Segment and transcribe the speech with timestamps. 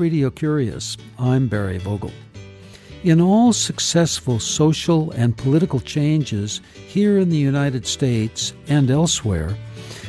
[0.00, 0.96] Radio Curious.
[1.18, 2.10] I'm Barry Vogel.
[3.04, 9.54] In all successful social and political changes here in the United States and elsewhere,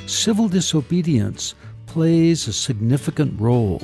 [0.07, 1.55] civil disobedience
[1.88, 3.81] plays a significant role.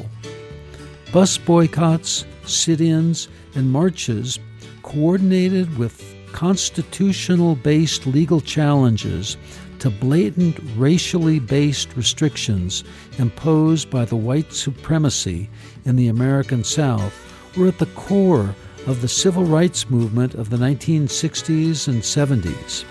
[1.11, 4.39] Bus boycotts, sit ins, and marches,
[4.83, 6.01] coordinated with
[6.32, 9.36] constitutional based legal challenges
[9.80, 12.84] to blatant racially based restrictions
[13.18, 15.50] imposed by the white supremacy
[15.86, 17.14] in the American South
[17.57, 22.86] were at the core of the civil rights movement of the 1960s and 70s.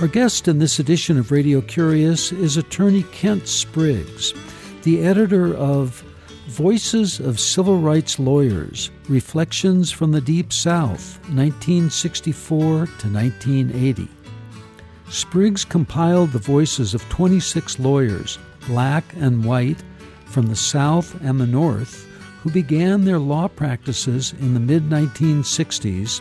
[0.00, 4.32] Our guest in this edition of Radio Curious is attorney Kent Spriggs,
[4.82, 6.04] the editor of
[6.46, 14.08] Voices of Civil Rights Lawyers Reflections from the Deep South, 1964 to 1980.
[15.10, 19.82] Spriggs compiled the voices of 26 lawyers, black and white,
[20.26, 22.06] from the South and the North,
[22.42, 26.20] who began their law practices in the mid 1960s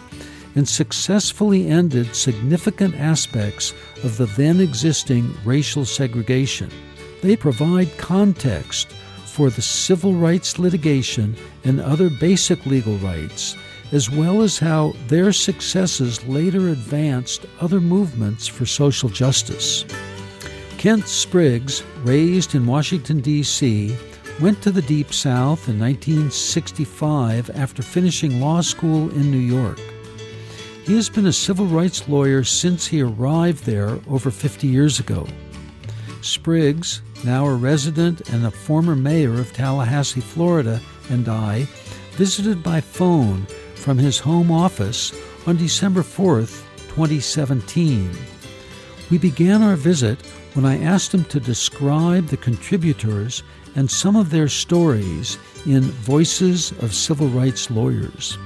[0.56, 6.72] and successfully ended significant aspects of the then existing racial segregation.
[7.22, 8.92] They provide context
[9.26, 13.56] for the civil rights litigation and other basic legal rights
[13.92, 19.86] as well as how their successes later advanced other movements for social justice.
[20.78, 23.96] Kent Spriggs, raised in Washington, D.C.,
[24.40, 29.80] went to the Deep South in 1965 after finishing law school in New York.
[30.86, 35.28] He has been a civil rights lawyer since he arrived there over 50 years ago.
[36.22, 40.80] Spriggs, now a resident and a former mayor of Tallahassee, Florida,
[41.10, 41.68] and I
[42.12, 45.14] visited by phone from his home office
[45.47, 48.11] on December 4th, 2017.
[49.09, 50.20] We began our visit
[50.53, 53.44] when I asked him to describe the contributors
[53.75, 58.38] and some of their stories in Voices of Civil Rights Lawyers.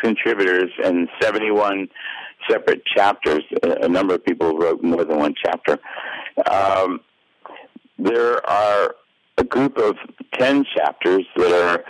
[0.00, 1.88] Contributors and 71
[2.48, 3.42] separate chapters.
[3.62, 5.78] A number of people wrote more than one chapter.
[6.50, 7.00] Um,
[7.98, 8.94] there are
[9.38, 9.96] a group of
[10.38, 11.84] 10 chapters that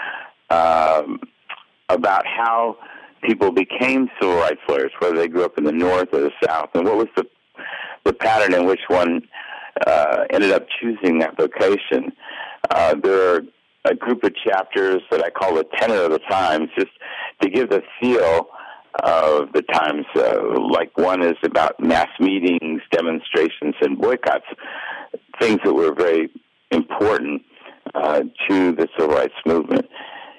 [0.51, 1.21] are um,
[1.89, 2.77] about how
[3.23, 6.71] people became civil rights lawyers, whether they grew up in the North or the South,
[6.75, 7.27] and what was the,
[8.05, 9.23] the pattern in which one
[9.87, 12.13] uh, ended up choosing that vocation.
[12.71, 13.43] Uh, there are
[13.85, 16.91] a group of chapters that I call the tenor of the times, just
[17.41, 18.49] to give the feel
[19.03, 20.05] of the times.
[20.15, 24.47] Uh, like one is about mass meetings, demonstrations, and boycotts,
[25.41, 26.31] things that were very
[26.71, 27.43] important
[27.95, 29.87] uh, to the civil rights movement.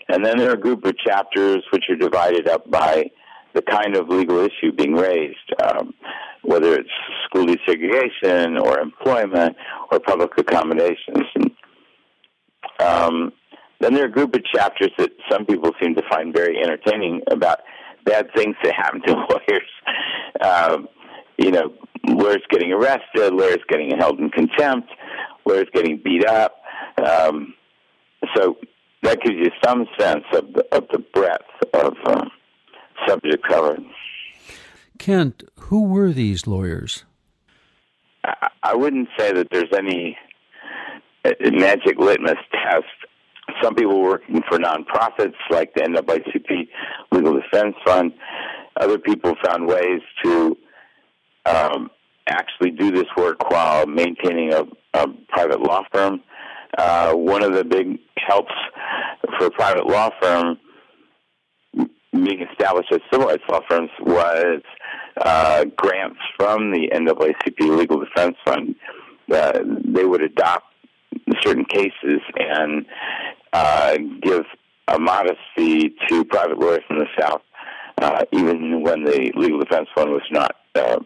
[0.09, 3.11] And then there are a group of chapters which are divided up by
[3.53, 5.93] the kind of legal issue being raised, um,
[6.43, 6.89] whether it's
[7.25, 9.55] school desegregation or employment
[9.91, 11.25] or public accommodations.
[11.35, 11.51] And
[12.79, 13.33] um,
[13.81, 17.21] then there are a group of chapters that some people seem to find very entertaining
[17.29, 17.59] about
[18.05, 19.69] bad things that happen to lawyers.
[20.41, 20.87] Um,
[21.37, 21.73] you know,
[22.07, 24.89] lawyers getting arrested, lawyers getting held in contempt,
[25.45, 26.55] lawyers getting beat up.
[27.03, 27.53] Um,
[28.35, 28.57] so
[29.03, 31.43] that gives you some sense of the, of the breadth
[31.73, 32.25] of uh,
[33.07, 33.83] subject covered.
[34.99, 37.05] Kent, who were these lawyers?
[38.23, 40.17] I, I wouldn't say that there's any
[41.25, 42.85] uh, magic litmus test.
[43.61, 46.67] Some people working for nonprofits like the NAACP
[47.11, 48.13] Legal Defense Fund.
[48.79, 50.57] Other people found ways to
[51.45, 51.89] um,
[52.27, 54.63] actually do this work while maintaining a,
[54.93, 56.21] a private law firm.
[56.77, 58.53] Uh, one of the big helps
[59.37, 60.57] for a private law firm
[62.13, 64.61] being established as civil rights law firms was
[65.17, 68.75] uh, grants from the NAACP Legal Defense Fund.
[69.31, 70.65] Uh, they would adopt
[71.41, 72.85] certain cases and
[73.53, 74.45] uh, give
[74.87, 77.41] a modest fee to private lawyers in the South,
[78.01, 80.99] uh, even when the Legal Defense Fund was not uh,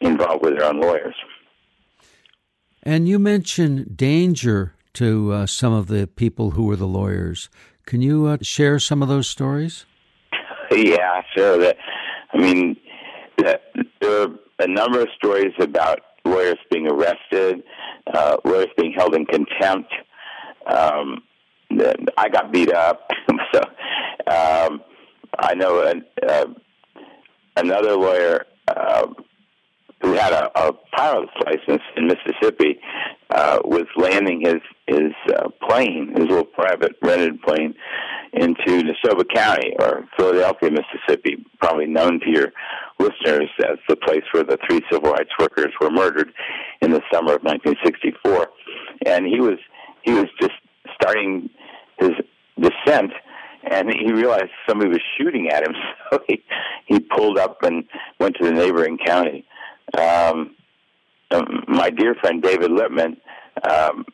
[0.00, 1.14] involved with their own lawyers.
[2.82, 7.50] And you mentioned danger to uh, some of the people who were the lawyers.
[7.86, 9.86] Can you uh, share some of those stories?
[10.70, 11.56] Yeah, sure.
[11.56, 11.78] That,
[12.34, 12.76] I mean,
[13.38, 13.72] that,
[14.02, 14.28] there are
[14.58, 17.62] a number of stories about lawyers being arrested,
[18.12, 19.90] uh, lawyers being held in contempt.
[20.66, 21.22] Um,
[21.70, 23.10] I got beat up,
[23.52, 23.60] so
[24.30, 24.82] um,
[25.38, 26.46] I know an, uh,
[27.56, 29.06] another lawyer uh,
[30.02, 32.80] who had a, a pilot's license in Mississippi
[33.30, 37.74] uh, was landing his his uh, plane, his little private rented plane,
[38.32, 42.52] into Neshoba County or Philadelphia, Mississippi, probably known to your
[42.98, 46.32] listeners as the place where the three civil rights workers were murdered
[46.80, 48.48] in the summer of 1964.
[49.06, 49.58] And he was
[50.02, 50.54] he was just
[50.94, 51.50] starting
[52.60, 53.12] descent,
[53.70, 55.74] and he realized somebody was shooting at him,
[56.10, 56.42] so he
[56.86, 57.84] he pulled up and
[58.18, 59.44] went to the neighboring county.
[59.96, 60.54] Um,
[61.30, 63.16] um my dear friend David Lipman
[63.68, 64.04] um,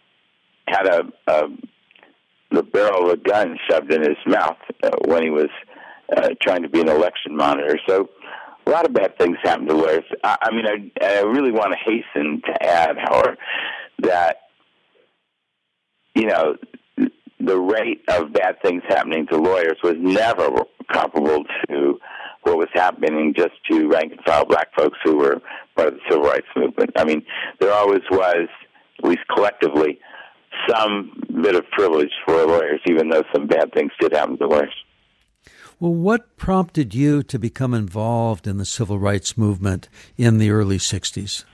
[0.66, 1.42] had a, a
[2.50, 5.48] the barrel of a gun shoved in his mouth uh, when he was
[6.16, 7.78] uh, trying to be an election monitor.
[7.88, 8.08] So
[8.66, 10.04] a lot of bad things happen to lawyers.
[10.22, 13.36] I, I mean, I, I really want to hasten to add, however,
[14.00, 14.36] that
[16.14, 16.56] you know
[17.46, 20.48] the rate of bad things happening to lawyers was never
[20.92, 21.98] comparable to
[22.42, 25.40] what was happening just to rank and file black folks who were
[25.76, 26.90] part of the civil rights movement.
[26.96, 27.24] I mean,
[27.60, 28.48] there always was,
[28.98, 29.98] at least collectively,
[30.68, 31.12] some
[31.42, 34.74] bit of privilege for lawyers, even though some bad things did happen to lawyers.
[35.80, 40.78] Well, what prompted you to become involved in the civil rights movement in the early
[40.78, 41.44] 60s?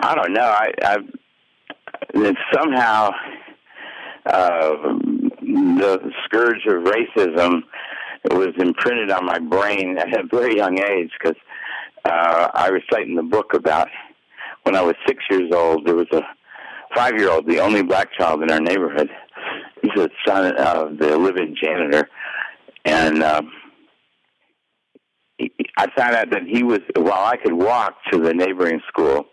[0.00, 0.42] I don't know.
[0.42, 0.96] I, I
[2.54, 3.10] somehow
[4.26, 4.76] uh,
[5.40, 7.62] the scourge of racism
[8.30, 11.40] was imprinted on my brain at a very young age because
[12.04, 13.88] uh, I recite in the book about
[14.64, 15.86] when I was six years old.
[15.86, 16.22] There was a
[16.94, 19.10] five year old, the only black child in our neighborhood.
[19.82, 22.08] He's the son of the live-in janitor,
[22.84, 23.52] and um,
[25.76, 29.26] I found out that he was while I could walk to the neighboring school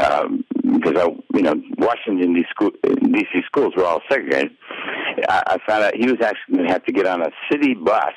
[0.00, 0.44] um,
[0.78, 2.46] because I, you know, Washington D.C.
[2.50, 4.52] School, DC schools were all segregated.
[5.28, 8.12] I, found out he was actually going to have to get on a city bus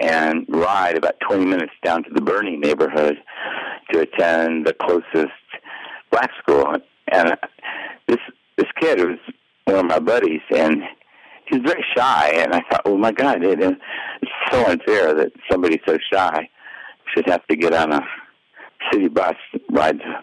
[0.00, 3.16] and ride about 20 minutes down to the Boerne neighborhood
[3.90, 5.32] to attend the closest
[6.10, 6.74] black school.
[7.12, 7.36] And uh,
[8.06, 8.18] this
[8.56, 9.18] this kid was
[9.64, 10.82] one of my buddies, and
[11.46, 12.32] he was very shy.
[12.34, 16.48] And I thought, oh my God, it, it's so unfair that somebody so shy
[17.14, 18.00] should have to get on a
[18.92, 19.36] city bus
[19.70, 20.20] ride to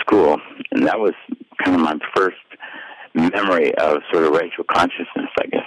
[0.00, 0.40] school.
[0.72, 1.14] And that was
[1.64, 2.36] kind of my first
[3.14, 5.64] memory of sort of racial consciousness, I guess.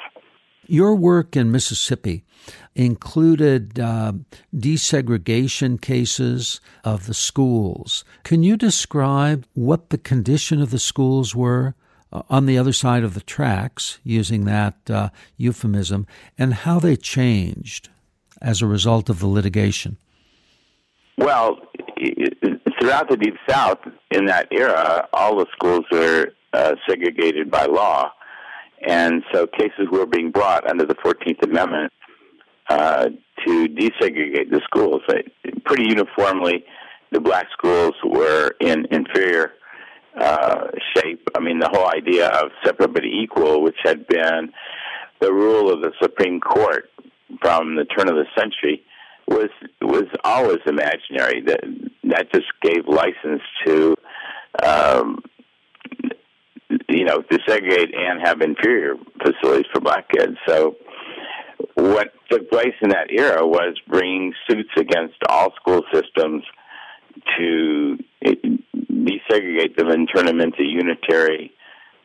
[0.68, 2.24] Your work in Mississippi
[2.76, 4.14] included uh,
[4.56, 8.06] desegregation cases of the schools.
[8.24, 11.74] Can you describe what the condition of the schools were
[12.14, 16.06] uh, on the other side of the tracks, using that uh, euphemism,
[16.38, 17.90] and how they changed
[18.42, 19.98] as a result of the litigation?
[21.18, 21.58] Well,
[22.80, 23.80] throughout the Deep South
[24.12, 28.12] in that era, all the schools were uh, segregated by law.
[28.88, 31.92] And so cases were being brought under the 14th Amendment
[32.70, 33.10] uh,
[33.46, 35.02] to desegregate the schools.
[35.66, 36.64] Pretty uniformly,
[37.12, 39.54] the black schools were in inferior
[40.20, 41.28] uh, shape.
[41.36, 44.52] I mean, the whole idea of separate but equal, which had been
[45.20, 46.90] the rule of the Supreme Court
[47.42, 48.84] from the turn of the century,
[49.30, 49.50] was
[49.82, 51.42] was always imaginary.
[51.46, 51.62] That
[52.04, 53.96] that just gave license to
[54.64, 55.22] um,
[56.88, 60.38] you know, to segregate and have inferior facilities for black kids.
[60.48, 60.76] So
[61.76, 66.44] what took place in that era was bringing suits against all school systems
[67.38, 71.52] to desegregate them and turn them into unitary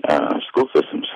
[0.08, 1.06] uh, school systems.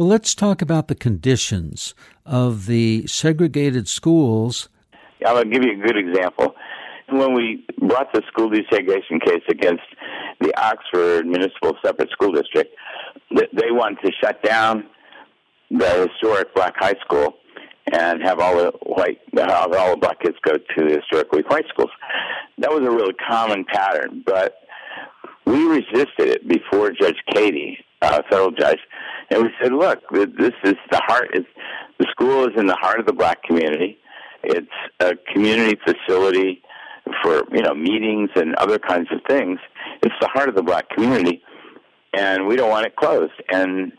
[0.00, 4.70] Well, let's talk about the conditions of the segregated schools.
[5.22, 6.54] Going to give you a good example.
[7.10, 9.82] When we brought the school desegregation case against
[10.40, 12.74] the Oxford Municipal Separate School District,
[13.30, 14.84] they wanted to shut down
[15.70, 17.34] the historic black high school
[17.92, 21.66] and have all the white have all the black kids go to the historically white
[21.68, 21.90] schools.
[22.56, 24.54] That was a really common pattern, but
[25.44, 28.78] we resisted it before Judge Keady, uh, federal judge,
[29.30, 31.30] and we said, "Look, this is the heart.
[31.34, 31.44] Is
[31.98, 33.98] the school is in the heart of the black community.
[34.42, 34.66] It's
[35.00, 36.62] a community facility
[37.22, 39.58] for you know meetings and other kinds of things.
[40.02, 41.42] It's the heart of the black community,
[42.14, 43.92] and we don't want it closed." And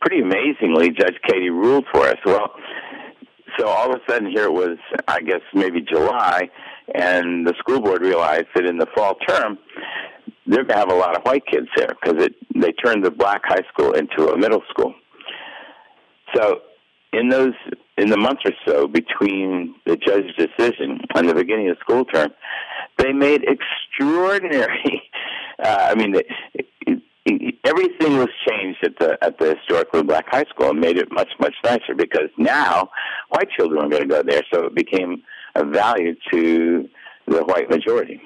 [0.00, 2.16] pretty amazingly, Judge Keady ruled for us.
[2.24, 2.52] Well,
[3.58, 6.50] so all of a sudden here it was, I guess maybe July,
[6.94, 9.58] and the school board realized that in the fall term
[10.46, 13.10] they're going to have a lot of white kids there because it they turned the
[13.10, 14.94] black high school into a middle school.
[16.34, 16.60] So
[17.12, 17.54] in those
[17.96, 22.04] in the month or so between the judge's decision and the beginning of the school
[22.04, 22.30] term,
[22.98, 25.02] they made extraordinary.
[25.62, 26.12] Uh, I mean,
[27.64, 31.28] everything was changed at the at the historically black high school and made it much
[31.38, 32.90] much nicer because now
[33.28, 35.22] white children are going to go there, so it became
[35.54, 36.88] a value to
[37.28, 38.20] the white majority.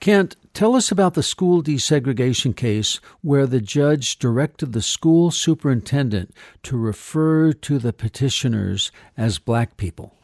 [0.00, 6.34] Kent, Tell us about the school desegregation case where the judge directed the school superintendent
[6.64, 10.16] to refer to the petitioners as black people.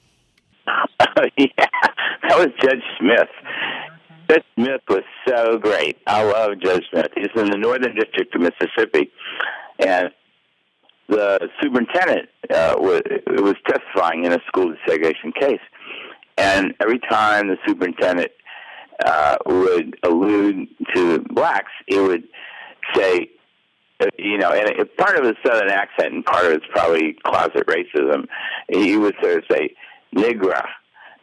[1.36, 3.28] yeah, that was Judge Smith.
[4.28, 5.98] Judge Smith was so great.
[6.08, 7.12] I love Judge Smith.
[7.14, 9.12] He's in the Northern District of Mississippi,
[9.78, 10.10] and
[11.08, 15.60] the superintendent uh, was, was testifying in a school desegregation case.
[16.36, 18.32] And every time the superintendent
[19.04, 22.24] uh, would allude to blacks, he would
[22.94, 23.30] say,
[24.00, 27.16] uh, you know, and it, part of his southern accent and part of it's probably
[27.24, 28.26] closet racism.
[28.68, 29.74] He would sort of say,
[30.14, 30.64] "nigra."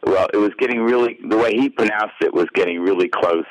[0.04, 3.44] Well, it was getting really the way he pronounced it was getting really close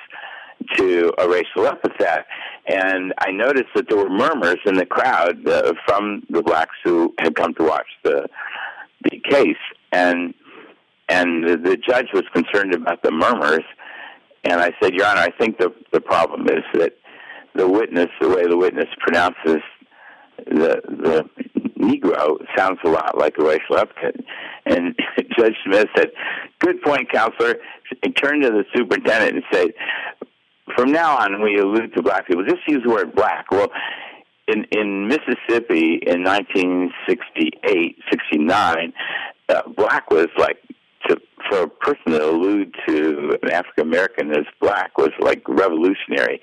[0.76, 2.26] to a racial epithet.
[2.68, 7.14] And I noticed that there were murmurs in the crowd uh, from the blacks who
[7.20, 8.28] had come to watch the
[9.04, 9.56] the case,
[9.92, 10.34] and
[11.10, 13.64] and the, the judge was concerned about the murmurs.
[14.44, 16.94] And I said, Your Honor, I think the the problem is that
[17.56, 19.62] the witness, the way the witness pronounces
[20.46, 21.30] the the
[21.78, 24.16] Negro, sounds a lot like a racial epithet.
[24.66, 24.96] And
[25.38, 26.12] Judge Smith said,
[26.60, 27.56] "Good point, counselor."
[28.04, 29.74] And turned to the superintendent and said,
[30.76, 33.72] "From now on, you allude to black people, just use the word black." Well,
[34.48, 38.94] in in Mississippi in 1968, 69,
[39.50, 40.58] uh, black was like
[41.08, 41.18] to,
[41.50, 46.42] for a person to allude to an African American as black was like revolutionary.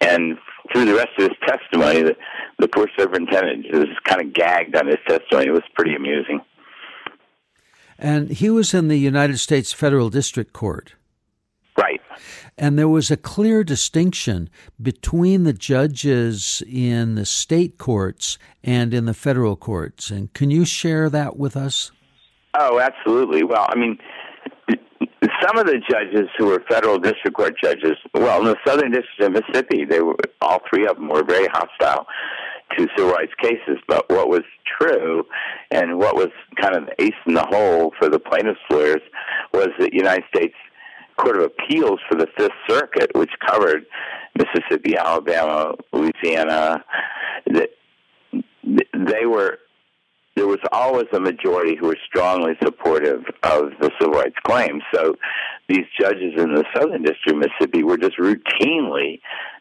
[0.00, 0.38] And
[0.72, 2.16] through the rest of his testimony, the,
[2.58, 5.48] the poor superintendent was kind of gagged on his testimony.
[5.48, 6.40] It was pretty amusing.
[7.98, 10.94] And he was in the United States Federal District Court.
[11.76, 12.00] Right.
[12.58, 19.04] And there was a clear distinction between the judges in the state courts and in
[19.04, 20.10] the federal courts.
[20.10, 21.92] And can you share that with us?
[22.54, 23.44] Oh, absolutely.
[23.44, 23.98] Well, I mean,
[25.42, 29.20] some of the judges who were federal district court judges, well, in the Southern District
[29.20, 32.06] of Mississippi, they were all three of them were very hostile
[32.76, 33.78] to civil rights cases.
[33.86, 34.42] But what was
[34.80, 35.24] true,
[35.70, 36.30] and what was
[36.60, 39.02] kind of the ace in the hole for the plaintiffs' lawyers,
[39.52, 40.54] was that United States
[41.16, 43.84] Court of Appeals for the Fifth Circuit, which covered
[44.36, 46.84] Mississippi, Alabama, Louisiana.
[47.46, 47.70] That
[48.62, 49.58] they were
[50.40, 54.82] there was always a majority who were strongly supportive of the civil rights claims.
[54.94, 55.14] So
[55.68, 59.20] these judges in the Southern District of Mississippi were just routinely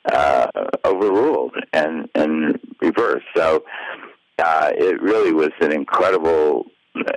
[0.10, 0.48] uh,
[0.86, 3.26] overruled and, and reversed.
[3.36, 3.66] So
[4.38, 6.68] uh, it really was an incredible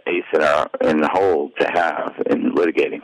[0.09, 3.01] ace in, our, in the hole to have in litigating.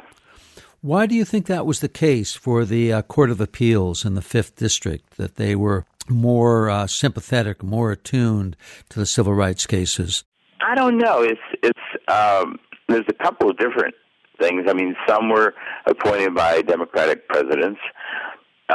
[0.81, 4.15] Why do you think that was the case for the uh, Court of Appeals in
[4.15, 8.57] the Fifth District, that they were more uh, sympathetic, more attuned
[8.89, 10.25] to the civil rights cases?
[10.61, 11.23] I don't know.
[11.23, 13.95] It's it's um, there's a couple of different
[14.41, 14.65] things.
[14.69, 15.55] I mean, some were
[15.87, 17.81] appointed by Democratic presidents,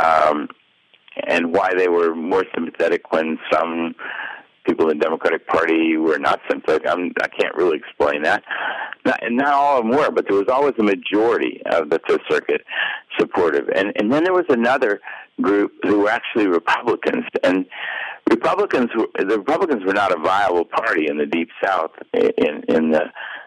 [0.02, 0.48] um,
[1.28, 3.96] and why they were more sympathetic when some
[4.66, 6.88] people in the Democratic Party were not sympathetic.
[6.88, 8.44] I'm, I can't really explain that.
[9.06, 12.00] Not, and not all of them were, but there was always a majority of the
[12.08, 12.62] Fifth Circuit
[13.20, 13.68] supportive.
[13.76, 15.02] And and then there was another
[15.42, 17.66] group who were actually Republicans, and
[18.34, 23.04] Republicans, the Republicans were not a viable party in the Deep South in in the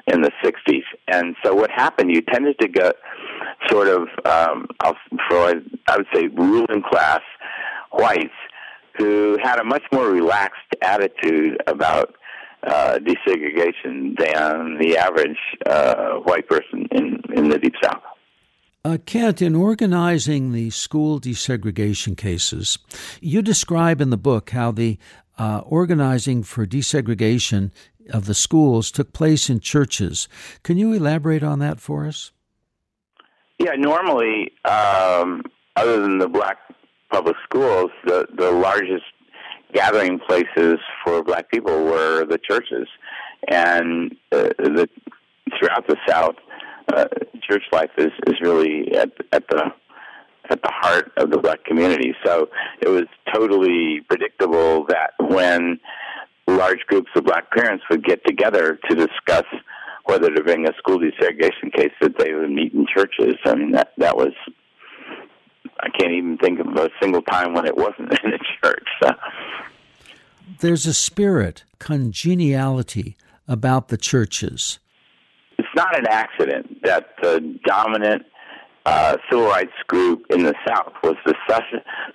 [0.06, 2.12] in the '60s, and so what happened?
[2.12, 2.94] You tended to get
[3.68, 4.68] sort of, um,
[5.28, 5.54] for
[5.88, 7.20] I would say, ruling class
[7.92, 8.30] whites
[8.96, 12.14] who had a much more relaxed attitude about
[12.62, 18.02] uh, desegregation than the average uh, white person in in the Deep South.
[18.86, 22.78] Uh, Kent, in organizing the school desegregation cases,
[23.20, 24.96] you describe in the book how the
[25.40, 27.72] uh, organizing for desegregation
[28.10, 30.28] of the schools took place in churches.
[30.62, 32.30] Can you elaborate on that for us?
[33.58, 35.42] Yeah, normally, um,
[35.74, 36.58] other than the black
[37.10, 39.02] public schools, the, the largest
[39.74, 42.86] gathering places for black people were the churches.
[43.48, 44.88] And uh, the,
[45.58, 46.36] throughout the South,
[46.94, 47.06] uh,
[47.42, 49.72] church life is is really at at the
[50.50, 52.14] at the heart of the black community.
[52.24, 52.48] So
[52.80, 55.80] it was totally predictable that when
[56.46, 59.44] large groups of black parents would get together to discuss
[60.04, 63.34] whether to bring a school desegregation case, that they would meet in churches.
[63.44, 64.32] I mean that that was
[65.80, 68.86] I can't even think of a single time when it wasn't in a church.
[69.02, 69.10] So.
[70.60, 73.16] There's a spirit, congeniality
[73.48, 74.78] about the churches
[75.58, 78.24] it's not an accident that the dominant
[78.86, 81.34] uh, civil rights group in the South was the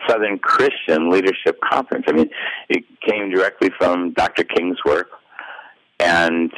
[0.08, 2.06] Southern Christian Leadership Conference.
[2.08, 2.30] I mean,
[2.70, 4.46] it came directly from Dr.
[4.46, 5.10] King's work,
[6.00, 6.52] and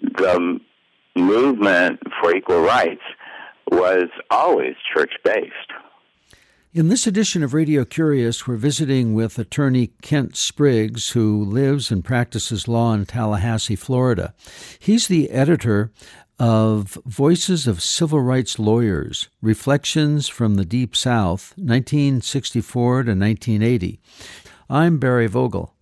[0.00, 0.60] the
[1.14, 3.02] movement for equal rights
[3.70, 5.72] was always church based.
[6.74, 12.02] In this edition of Radio Curious, we're visiting with attorney Kent Spriggs, who lives and
[12.02, 14.32] practices law in Tallahassee, Florida.
[14.78, 15.92] He's the editor
[16.38, 24.00] of Voices of Civil Rights Lawyers Reflections from the Deep South, 1964 to 1980.
[24.70, 25.74] I'm Barry Vogel.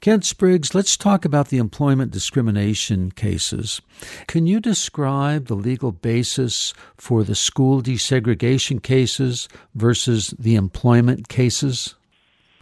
[0.00, 3.80] Kent Spriggs, let's talk about the employment discrimination cases.
[4.26, 11.94] Can you describe the legal basis for the school desegregation cases versus the employment cases?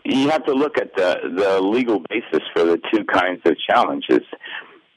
[0.05, 4.21] You have to look at the, the legal basis for the two kinds of challenges.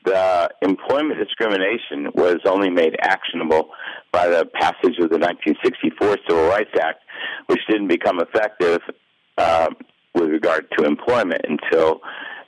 [0.05, 3.69] The employment discrimination was only made actionable
[4.11, 6.99] by the passage of the 1964 Civil Rights Act,
[7.47, 8.79] which didn't become effective
[9.37, 9.69] uh,
[10.15, 12.01] with regard to employment until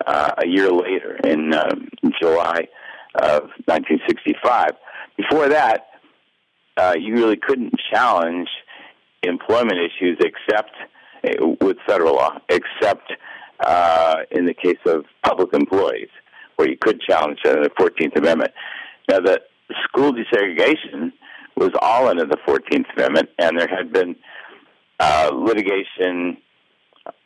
[0.05, 1.75] uh, a year later in uh,
[2.21, 2.67] July
[3.15, 4.71] of 1965.
[5.17, 5.87] Before that,
[6.77, 8.47] uh, you really couldn't challenge
[9.23, 10.71] employment issues except
[11.23, 13.11] uh, with federal law, except
[13.59, 16.09] uh, in the case of public employees,
[16.55, 18.51] where you could challenge the 14th Amendment.
[19.09, 19.41] Now, the
[19.83, 21.11] school desegregation
[21.57, 24.15] was all under the 14th Amendment, and there had been
[24.99, 26.37] uh, litigation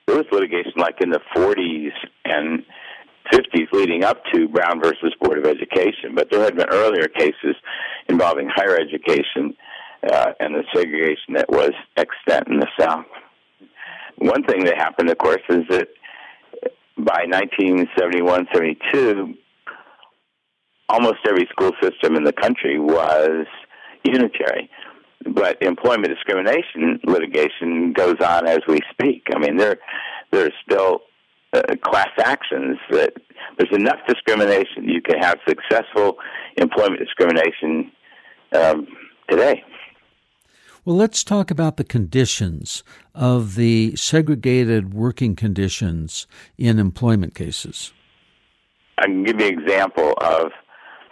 [0.08, 1.92] there was litigation like in the 40s
[2.26, 2.64] and
[3.32, 7.56] 50s leading up to Brown versus Board of Education, but there had been earlier cases
[8.10, 9.56] involving higher education
[10.12, 13.06] uh, and the segregation that was extant in the South.
[14.18, 15.88] One thing that happened, of course, is that
[16.98, 19.34] by 1971 72,
[20.90, 23.46] almost every school system in the country was
[24.04, 24.70] unitary
[25.34, 29.24] but employment discrimination litigation goes on as we speak.
[29.34, 29.77] I mean, there
[30.32, 31.01] there's still
[31.53, 33.13] uh, class actions that
[33.58, 36.18] there's enough discrimination you can have successful
[36.58, 37.92] employment discrimination
[38.53, 38.88] um,
[39.30, 39.63] today.
[40.86, 42.84] Well, let's talk about the conditions
[43.15, 46.27] of the segregated working conditions
[46.58, 47.94] in employment cases.
[48.98, 50.51] I can give you an example of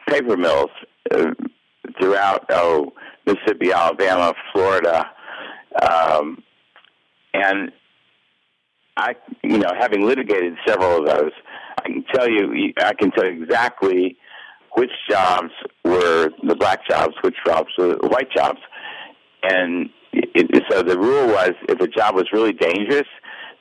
[0.09, 0.69] paper mills
[1.11, 1.31] uh,
[1.99, 2.91] throughout oh
[3.25, 5.05] Mississippi, Alabama, Florida,
[5.81, 6.43] um,
[7.33, 7.71] and
[8.97, 11.31] I, you know, having litigated several of those,
[11.79, 14.17] I can tell you, I can tell you exactly
[14.75, 15.51] which jobs
[15.83, 18.59] were the black jobs, which jobs were the white jobs,
[19.43, 23.07] and it, so the rule was if a job was really dangerous,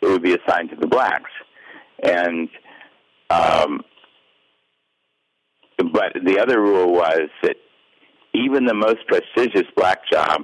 [0.00, 1.30] it would be assigned to the blacks,
[2.02, 2.48] and
[3.30, 3.82] um,
[5.78, 7.56] but the other rule was that
[8.34, 10.42] even the most prestigious black job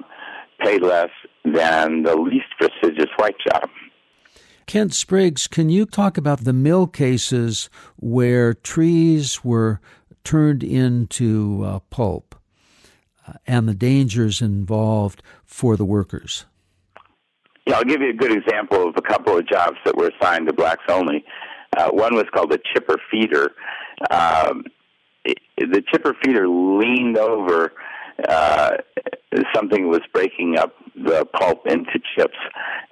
[0.60, 1.10] paid less
[1.44, 3.68] than the least prestigious white job.
[4.66, 9.80] Kent Spriggs, can you talk about the mill cases where trees were
[10.24, 12.34] turned into uh, pulp
[13.28, 16.46] uh, and the dangers involved for the workers?
[17.64, 20.48] Yeah, I'll give you a good example of a couple of jobs that were assigned
[20.48, 21.24] to blacks only.
[21.76, 23.52] Uh, one was called a chipper feeder.
[24.10, 24.64] Um,
[25.58, 27.72] the chipper feeder leaned over
[28.28, 28.76] uh,
[29.54, 32.38] something was breaking up the pulp into chips,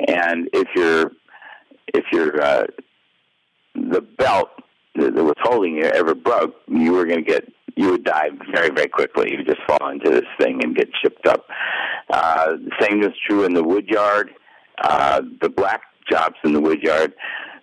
[0.06, 1.12] and if you're
[1.94, 2.66] if you're uh,
[3.74, 4.50] the belt
[4.96, 8.30] that, that was holding you ever broke, you were going to get you would die
[8.52, 9.30] very very quickly.
[9.30, 11.46] You would just fall into this thing and get chipped up.
[12.10, 14.30] Uh, the same was true in the wood yard.
[14.82, 17.14] Uh, the black jobs in the wood yard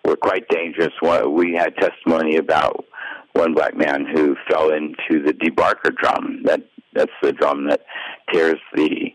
[0.04, 0.94] were quite dangerous.
[1.02, 2.86] We had testimony about
[3.34, 6.42] one black man who fell into the debarker drum.
[6.44, 6.62] That
[6.94, 7.86] that's the drum that
[8.32, 9.14] tears the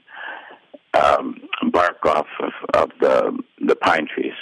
[0.94, 1.36] um,
[1.70, 4.32] bark off of, of the the pine trees.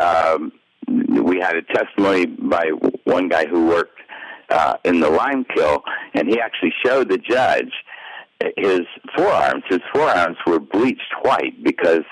[0.00, 0.52] Um,
[0.88, 2.70] we had a testimony by
[3.04, 4.00] one guy who worked
[4.50, 5.78] uh, in the lime kiln,
[6.14, 7.72] and he actually showed the judge
[8.56, 8.80] his
[9.16, 9.62] forearms.
[9.68, 12.04] His forearms were bleached white because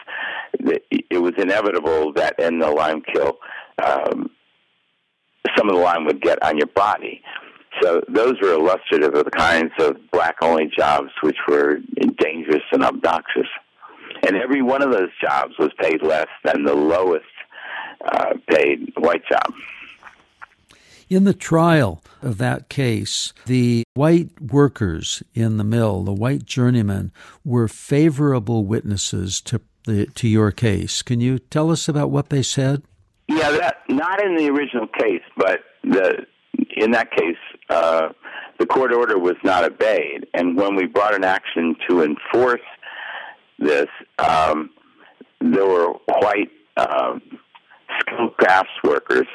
[0.52, 3.32] it was inevitable that in the lime kiln,
[3.82, 4.30] um,
[5.56, 7.22] some of the lime would get on your body.
[7.80, 11.78] So those were illustrative of the kinds of black only jobs which were
[12.18, 13.46] dangerous and obnoxious.
[14.26, 17.24] And every one of those jobs was paid less than the lowest
[18.04, 19.54] uh, paid white job.
[21.08, 27.12] In the trial of that case, the white workers in the mill, the white journeymen,
[27.44, 31.02] were favorable witnesses to the to your case.
[31.02, 32.82] Can you tell us about what they said?
[33.30, 36.26] Yeah, that not in the original case, but the
[36.76, 37.36] in that case,
[37.68, 38.08] uh,
[38.58, 42.60] the court order was not obeyed, and when we brought an action to enforce
[43.60, 43.86] this,
[44.18, 44.70] um,
[45.40, 47.22] there were white um,
[48.00, 49.28] skilled crafts workers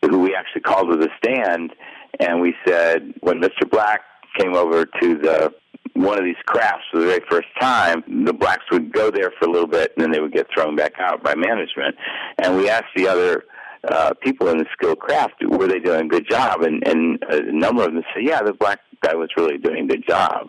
[0.00, 1.74] who we actually called to the stand,
[2.18, 3.70] and we said when Mr.
[3.70, 4.00] Black
[4.38, 5.52] came over to the
[5.96, 9.48] one of these crafts for the very first time, the blacks would go there for
[9.48, 11.96] a little bit and then they would get thrown back out by management.
[12.38, 13.44] And we asked the other
[13.88, 16.62] uh, people in the skilled craft, were they doing a good job?
[16.62, 19.86] And, and a number of them said, yeah, the black guy was really doing a
[19.86, 20.48] good job.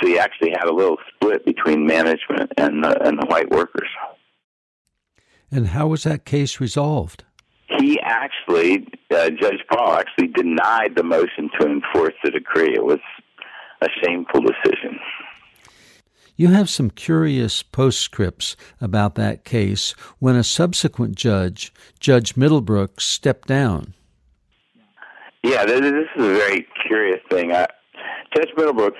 [0.00, 3.88] So you actually had a little split between management and the, and the white workers.
[5.50, 7.24] And how was that case resolved?
[7.78, 12.74] He actually, uh, Judge Paul actually denied the motion to enforce the decree.
[12.74, 13.00] It was
[13.82, 14.98] a shameful decision.
[16.36, 23.48] You have some curious postscripts about that case when a subsequent judge, Judge Middlebrooks, stepped
[23.48, 23.94] down.
[25.42, 27.52] Yeah, this is a very curious thing.
[27.52, 27.66] I,
[28.36, 28.98] Judge Middlebrooks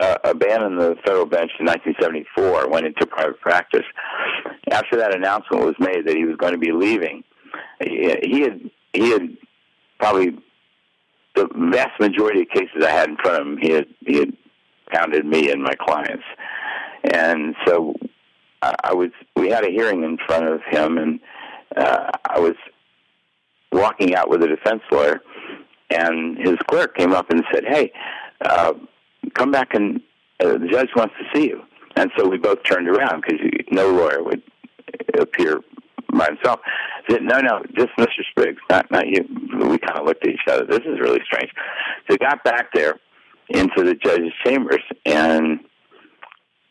[0.00, 3.84] uh, abandoned the federal bench in 1974, went into private practice.
[4.70, 7.22] After that announcement was made that he was going to be leaving,
[7.82, 9.36] he, he had he had
[9.98, 10.38] probably
[11.34, 13.58] the vast majority of cases I had in front of him.
[13.60, 14.32] He had he had
[14.90, 16.24] pounded me and my clients,
[17.12, 17.94] and so
[18.62, 19.10] I, I was.
[19.36, 21.20] We had a hearing in front of him, and
[21.76, 22.54] uh, I was
[23.72, 25.20] walking out with a defense lawyer,
[25.90, 27.92] and his clerk came up and said, "Hey."
[28.42, 28.72] Uh,
[29.34, 30.00] come back and
[30.42, 31.62] uh, the judge wants to see you.
[31.96, 33.40] And so we both turned around because
[33.70, 34.42] no lawyer would
[35.18, 35.60] appear
[36.18, 36.60] by himself.
[36.64, 38.22] I said, no, no, just Mr.
[38.30, 39.24] Spriggs, not not you.
[39.52, 40.64] We kind of looked at each other.
[40.64, 41.50] This is really strange.
[42.08, 42.96] So we got back there
[43.48, 45.60] into the judge's chambers, and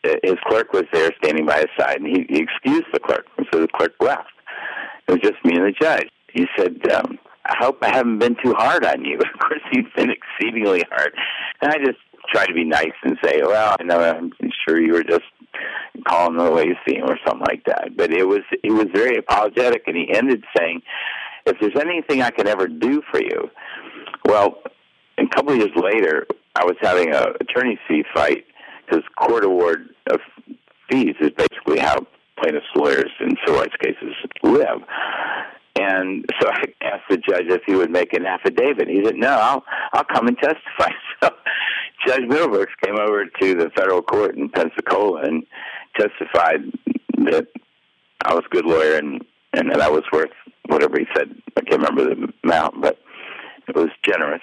[0.02, 3.26] his clerk was there standing by his side, and he, he excused the clerk.
[3.36, 4.30] And so the clerk left.
[5.08, 6.08] It was just me and the judge.
[6.32, 9.18] He said, um, I hope I haven't been too hard on you.
[9.34, 11.12] Of course, he's been exceedingly hard.
[11.60, 11.98] And I just
[12.32, 14.30] try to be nice and say, "Well, I know I'm
[14.66, 15.24] sure you were just
[16.46, 19.16] the way you see him or something like that." But it was he was very
[19.16, 20.82] apologetic, and he ended saying,
[21.46, 23.50] "If there's anything I can ever do for you,
[24.24, 24.62] well."
[25.18, 28.46] A couple of years later, I was having a attorney fee fight
[28.86, 30.20] because court award of
[30.90, 32.06] fees is basically how
[32.40, 34.80] plaintiffs' lawyers in civil rights cases live.
[35.78, 38.88] And so I asked the judge if he would make an affidavit.
[38.88, 41.30] He said, "No, I'll I'll come and testify." So
[42.06, 45.44] Judge Middlebrooks came over to the federal court in Pensacola and
[45.96, 46.62] testified
[47.18, 47.46] that
[48.24, 50.30] I was a good lawyer and and that I was worth
[50.66, 51.34] whatever he said.
[51.56, 52.98] I can't remember the amount, but
[53.68, 54.42] it was generous.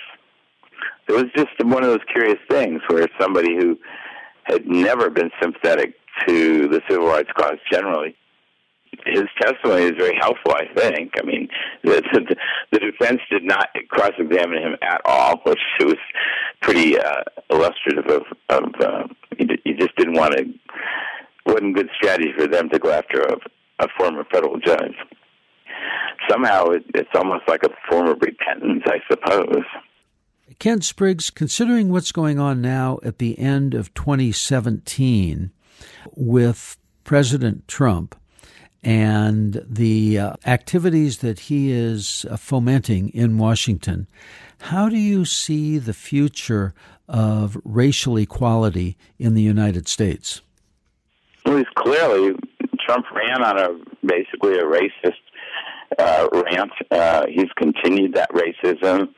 [1.07, 3.79] It was just one of those curious things where somebody who
[4.43, 5.93] had never been sympathetic
[6.27, 8.15] to the civil rights cause generally
[9.05, 10.53] his testimony is very helpful.
[10.53, 11.13] I think.
[11.21, 11.47] I mean,
[11.83, 12.35] the, the,
[12.71, 15.97] the defense did not cross-examine him at all, which was
[16.61, 18.23] pretty uh, illustrative of.
[18.49, 19.03] of uh,
[19.39, 20.45] you just didn't want to.
[21.45, 23.35] wasn't good strategy for them to go after a,
[23.83, 24.95] a former federal judge.
[26.29, 29.63] Somehow, it, it's almost like a form of repentance, I suppose.
[30.59, 35.51] Kent Spriggs, considering what's going on now at the end of 2017
[36.15, 38.15] with President Trump
[38.83, 44.07] and the uh, activities that he is uh, fomenting in Washington,
[44.61, 46.73] how do you see the future
[47.07, 50.41] of racial equality in the United States?
[51.45, 52.35] Well, he's clearly
[52.85, 53.69] Trump ran on a
[54.05, 55.13] basically a racist
[55.97, 56.71] uh, rant.
[56.91, 59.09] Uh, he's continued that racism.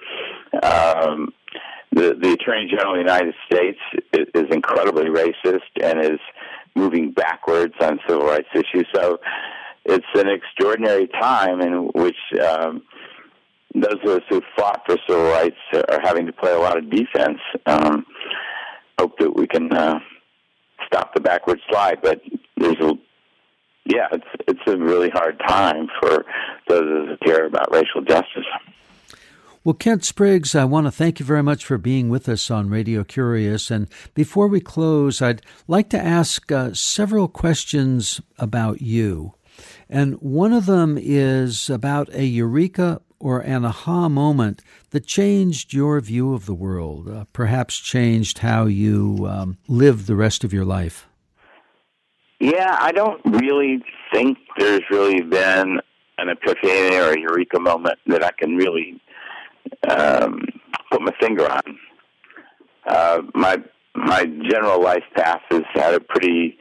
[0.63, 1.33] Um,
[1.91, 3.79] the, the Attorney General of the United States
[4.13, 6.19] is, is incredibly racist and is
[6.75, 8.87] moving backwards on civil rights issues.
[8.93, 9.19] So
[9.85, 12.83] it's an extraordinary time in which um,
[13.73, 16.89] those of us who fought for civil rights are having to play a lot of
[16.89, 17.39] defense.
[17.65, 18.05] Um,
[18.99, 19.99] hope that we can uh,
[20.85, 22.21] stop the backward slide, but
[22.57, 22.93] there's a
[23.85, 26.25] yeah, it's it's a really hard time for
[26.67, 28.45] those who care about racial justice.
[29.69, 32.71] Well, Kent Spriggs, I want to thank you very much for being with us on
[32.71, 33.69] Radio Curious.
[33.69, 39.35] And before we close, I'd like to ask uh, several questions about you.
[39.87, 46.01] And one of them is about a eureka or an aha moment that changed your
[46.01, 50.65] view of the world, uh, perhaps changed how you um, live the rest of your
[50.65, 51.07] life.
[52.39, 55.79] Yeah, I don't really think there's really been
[56.17, 58.99] an epiphany or a eureka moment that I can really
[59.87, 60.39] um,
[60.91, 61.79] put my finger on.
[62.87, 63.57] Uh, my
[63.95, 66.57] my general life path has had a pretty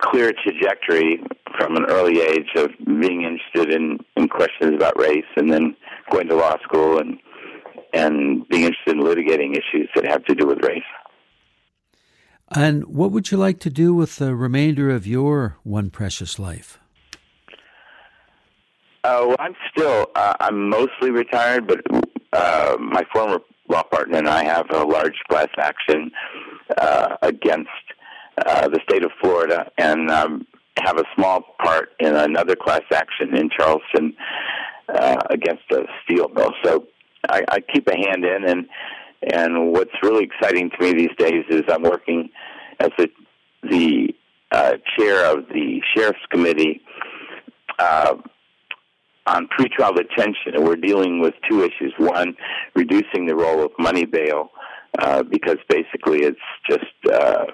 [0.00, 1.20] clear trajectory
[1.58, 2.70] from an early age of
[3.00, 5.74] being interested in, in questions about race and then
[6.10, 7.18] going to law school and
[7.94, 10.82] and being interested in litigating issues that have to do with race.
[12.50, 16.78] And what would you like to do with the remainder of your one precious life?
[19.04, 21.80] Uh, well, I'm still, uh, I'm mostly retired, but
[22.32, 26.10] uh, my former law partner and I have a large class action
[26.76, 27.70] uh, against
[28.46, 30.46] uh, the state of Florida and um,
[30.78, 34.14] have a small part in another class action in Charleston
[34.88, 36.52] uh, against a steel mill.
[36.64, 36.86] So
[37.28, 38.68] I, I keep a hand in, and
[39.34, 42.30] and what's really exciting to me these days is I'm working
[42.78, 43.08] as the
[43.64, 44.14] the
[44.52, 46.80] uh, chair of the sheriff's committee
[47.78, 48.14] uh,
[49.34, 51.92] on pretrial detention, and we're dealing with two issues.
[51.98, 52.34] One,
[52.74, 54.50] reducing the role of money bail
[54.98, 56.38] uh, because basically it's
[56.68, 57.44] just uh,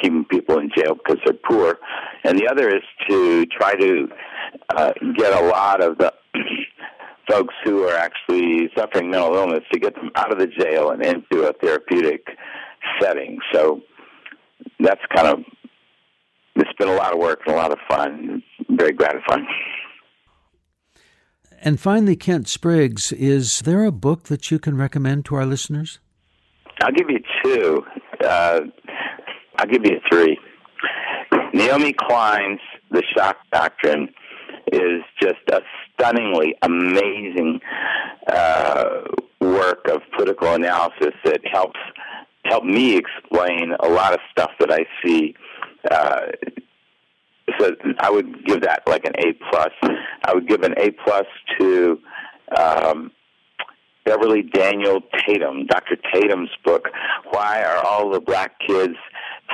[0.00, 1.78] keeping people in jail because they're poor,
[2.24, 4.08] and the other is to try to
[4.76, 6.12] uh, get a lot of the
[7.30, 11.04] folks who are actually suffering mental illness to get them out of the jail and
[11.04, 12.26] into a therapeutic
[13.00, 13.38] setting.
[13.52, 13.80] So
[14.80, 15.38] that's kind of
[16.56, 18.42] it's been a lot of work and a lot of fun.
[18.70, 19.46] very gratifying.
[21.64, 25.98] And finally, Kent Spriggs, is there a book that you can recommend to our listeners?
[26.82, 27.82] I'll give you two.
[28.22, 28.60] Uh,
[29.56, 30.38] I'll give you three.
[31.54, 34.10] Naomi Klein's The Shock Doctrine
[34.72, 35.62] is just a
[35.94, 37.60] stunningly amazing
[38.26, 39.00] uh,
[39.40, 41.80] work of political analysis that helps
[42.44, 45.34] help me explain a lot of stuff that I see.
[45.90, 46.26] Uh,
[47.58, 49.72] so I would give that like an A plus.
[50.24, 51.26] I would give an A plus
[51.58, 51.98] to
[52.56, 53.12] um,
[54.04, 55.96] Beverly Daniel Tatum, Dr.
[56.12, 56.88] Tatum's book.
[57.30, 58.94] Why are all the black kids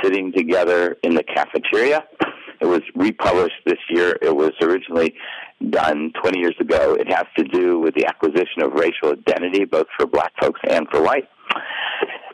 [0.02, 2.04] sitting together in the cafeteria?
[2.60, 4.18] It was republished this year.
[4.20, 5.14] It was originally
[5.70, 6.94] done 20 years ago.
[6.94, 10.86] It has to do with the acquisition of racial identity, both for black folks and
[10.90, 11.28] for white.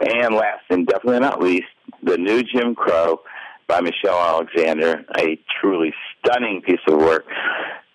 [0.00, 1.66] And last and definitely not least,
[2.02, 3.20] The New Jim Crow
[3.68, 7.24] by Michelle Alexander, a truly stunning piece of work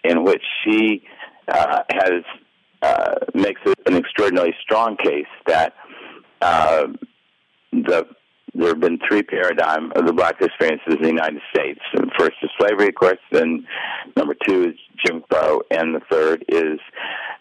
[0.03, 1.03] in which she
[1.47, 2.23] uh, has
[2.81, 5.73] uh, makes an extraordinarily strong case that
[6.41, 6.87] uh,
[7.71, 8.05] the
[8.53, 11.79] there have been three paradigm of the black experiences in the United States.
[12.17, 13.65] First is slavery, of course, then
[14.17, 16.77] number two is Jim Crow, and the third is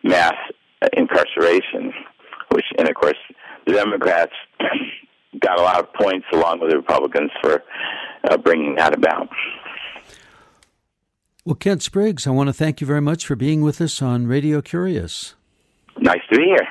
[0.04, 0.36] mass
[0.92, 1.92] incarceration,
[2.52, 3.18] which, and of course,
[3.66, 4.32] the Democrats
[5.38, 7.62] got a lot of points along with the Republicans for
[8.28, 9.28] uh, bringing that about.
[11.44, 14.26] Well, Kent Spriggs, I want to thank you very much for being with us on
[14.26, 15.34] Radio Curious.
[15.98, 16.68] Nice to be here.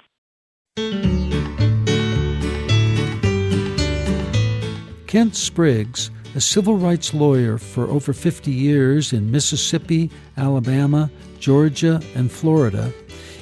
[5.07, 12.31] Kent Spriggs, a civil rights lawyer for over 50 years in Mississippi, Alabama, Georgia, and
[12.31, 12.93] Florida,